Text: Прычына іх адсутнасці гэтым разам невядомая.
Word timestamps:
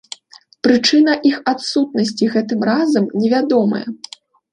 Прычына 0.67 1.13
іх 1.31 1.35
адсутнасці 1.53 2.29
гэтым 2.37 2.59
разам 2.71 3.05
невядомая. 3.25 3.83